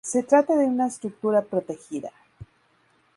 [0.03, 2.11] Se trata de una estructura protegida.